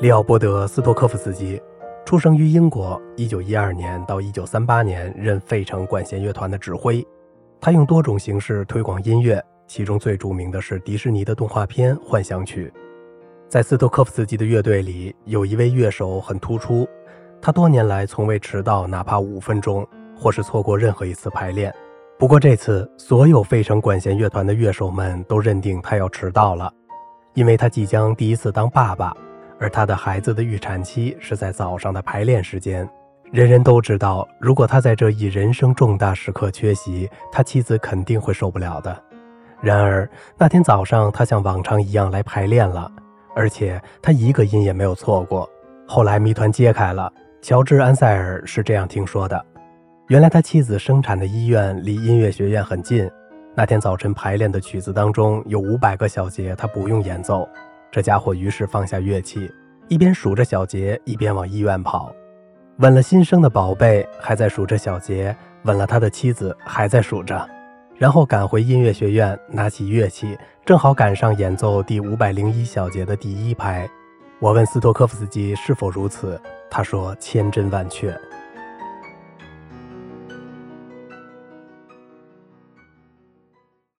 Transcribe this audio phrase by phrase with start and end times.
[0.00, 1.62] 利奥波德·斯托科夫斯基
[2.04, 7.06] 出生于英国，1912年到1938年任费城管弦乐团的指挥。
[7.60, 12.72] 他用多种形式推广音乐，其中最著名的是迪士尼的动画片《幻想曲》。
[13.48, 16.86] 在斯托科夫斯基的乐队里，有一位乐手很突出，
[17.40, 19.86] 他多年来从未迟到哪怕五分钟，
[20.16, 21.72] 或是错过任何一次排练。
[22.18, 26.70] 不过这次，所有费城管弦乐团的乐手们都认定他要迟到了，
[27.34, 29.16] 因为他即将第一次当爸爸。
[29.64, 32.86] 而他的孩子的预产期是在早上的排练时间，
[33.32, 38.94] 人人都知道，如果他在这一人生重大时刻缺席，他妻子肯定会受不了的。
[39.62, 42.92] 然而那天早上，他像往常一样来排练了，
[43.34, 45.48] 而且他一个音也没有错过。
[45.88, 47.10] 后来谜团揭开了，
[47.40, 49.42] 乔治·安塞尔是这样听说的：
[50.08, 53.10] 原来他妻子生产的医院离音乐学院很近，
[53.54, 57.48] 那天早晨排练的曲子当中有五百个小节，他不用演奏。
[57.94, 59.48] 这家伙于是放下乐器，
[59.86, 62.12] 一边数着小节，一边往医院跑，
[62.78, 67.48] 吻了新生的宝贝，还在数着小节；吻了他的妻子，还在数着，
[67.96, 73.88] 然后赶回音乐学院，拿起乐器，正好赶上演奏第五百零一小节的第一拍。
[74.40, 78.12] 我问斯托科夫斯基是否如此，他说千真万确。